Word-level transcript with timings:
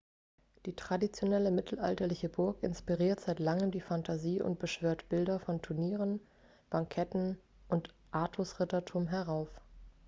die 0.65 0.75
traditionelle 0.75 1.51
mittelalterliche 1.51 2.27
burg 2.27 2.63
inspiriert 2.63 3.19
seit 3.19 3.37
langem 3.37 3.69
die 3.69 3.81
fantasie 3.81 4.41
und 4.41 4.57
beschwört 4.57 5.07
bilder 5.09 5.39
von 5.39 5.61
turnieren 5.61 6.19
banketten 6.71 7.37
und 7.69 7.93
artus-rittertum 8.09 9.05
herauf 9.07 9.49